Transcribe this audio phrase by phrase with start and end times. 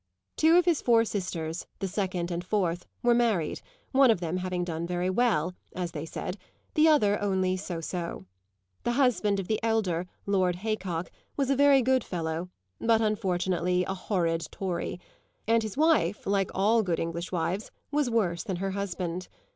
[0.35, 3.61] Two of his four sisters, the second and fourth, were married,
[3.91, 6.39] one of them having done very well, as they said,
[6.73, 8.25] the other only so so.
[8.83, 13.93] The husband of the elder, Lord Haycock, was a very good fellow, but unfortunately a
[13.93, 14.99] horrid Tory;
[15.47, 19.27] and his wife, like all good English wives, was worse than her husband.